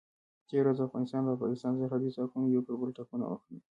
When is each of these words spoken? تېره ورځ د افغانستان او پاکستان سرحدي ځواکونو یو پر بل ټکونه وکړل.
تېره 0.47 0.61
ورځ 0.69 0.77
د 0.79 0.85
افغانستان 0.87 1.23
او 1.25 1.39
پاکستان 1.43 1.73
سرحدي 1.79 2.09
ځواکونو 2.15 2.53
یو 2.55 2.65
پر 2.67 2.73
بل 2.79 2.89
ټکونه 2.97 3.25
وکړل. 3.27 3.57